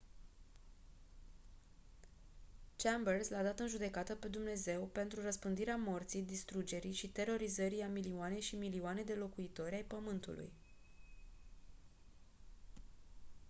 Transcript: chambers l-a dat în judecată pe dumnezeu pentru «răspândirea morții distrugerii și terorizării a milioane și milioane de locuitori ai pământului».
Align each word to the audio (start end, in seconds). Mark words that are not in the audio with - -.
chambers 2.77 3.29
l-a 3.29 3.43
dat 3.43 3.59
în 3.59 3.67
judecată 3.67 4.15
pe 4.15 4.27
dumnezeu 4.27 4.81
pentru 4.87 5.21
«răspândirea 5.21 5.75
morții 5.75 6.21
distrugerii 6.21 6.93
și 6.93 7.09
terorizării 7.11 7.81
a 7.83 7.87
milioane 7.87 8.39
și 8.39 8.55
milioane 8.55 9.01
de 9.01 9.13
locuitori 9.13 9.75
ai 9.75 9.83
pământului». 9.83 10.49